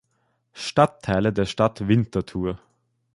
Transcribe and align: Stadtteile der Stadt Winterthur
Stadtteile 0.53 1.31
der 1.31 1.45
Stadt 1.45 1.87
Winterthur 1.87 2.57